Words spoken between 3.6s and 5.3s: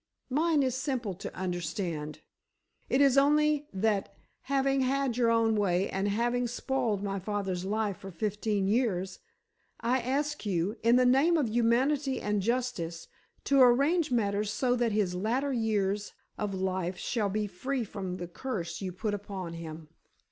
that having had